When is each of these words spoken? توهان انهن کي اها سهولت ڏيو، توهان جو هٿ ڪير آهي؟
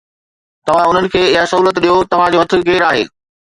توهان 0.69 0.87
انهن 0.93 1.09
کي 1.15 1.21
اها 1.27 1.43
سهولت 1.51 1.77
ڏيو، 1.85 1.99
توهان 2.15 2.35
جو 2.37 2.43
هٿ 2.47 2.57
ڪير 2.73 2.89
آهي؟ 2.89 3.07